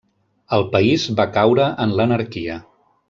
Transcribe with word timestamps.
El 0.57 0.63
país 0.71 1.05
va 1.19 1.27
caure 1.37 1.67
en 1.85 1.95
l'anarquia. 2.01 2.57